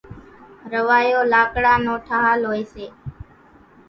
راوايو 0.71 1.19
لاڪڙا 1.31 1.73
نو 1.85 1.93
ٺاۿل 2.07 2.39
هوئيَ 2.47 2.63
سي۔ 2.73 2.85